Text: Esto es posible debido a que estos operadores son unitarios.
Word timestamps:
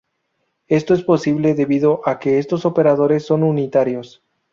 Esto 0.65 0.95
es 0.95 1.03
posible 1.03 1.53
debido 1.53 2.01
a 2.05 2.17
que 2.17 2.39
estos 2.39 2.65
operadores 2.65 3.23
son 3.23 3.43
unitarios. 3.43 4.23